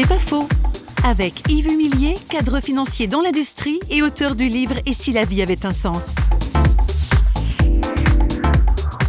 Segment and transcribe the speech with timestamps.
[0.00, 0.48] C'est pas faux.
[1.02, 5.42] Avec Yves Humilier, cadre financier dans l'industrie et auteur du livre Et si la vie
[5.42, 6.04] avait un sens?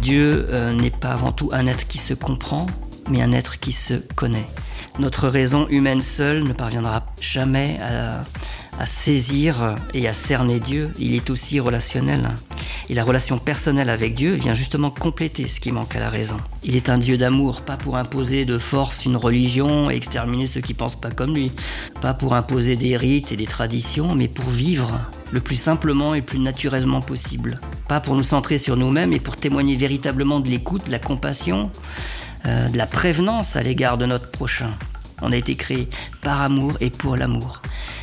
[0.00, 2.66] Dieu euh, n'est pas avant tout un être qui se comprend,
[3.08, 4.48] mais un être qui se connaît.
[4.98, 8.24] Notre raison humaine seule ne parviendra jamais à,
[8.76, 10.90] à saisir et à cerner Dieu.
[10.98, 12.28] Il est aussi relationnel.
[12.88, 16.36] Et la relation personnelle avec Dieu vient justement compléter ce qui manque à la raison.
[16.62, 20.60] Il est un Dieu d'amour, pas pour imposer de force une religion et exterminer ceux
[20.60, 21.52] qui pensent pas comme lui,
[22.00, 24.90] pas pour imposer des rites et des traditions, mais pour vivre
[25.30, 27.60] le plus simplement et le plus naturellement possible.
[27.88, 31.70] Pas pour nous centrer sur nous-mêmes, mais pour témoigner véritablement de l'écoute, de la compassion,
[32.46, 34.70] euh, de la prévenance à l'égard de notre prochain.
[35.22, 35.88] On a été créé
[36.20, 37.62] par amour et pour l'amour.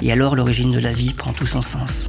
[0.00, 2.08] Et alors l'origine de la vie prend tout son sens.